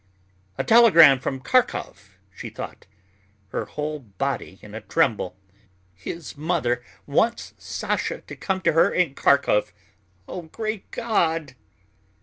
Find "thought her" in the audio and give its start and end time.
2.49-3.65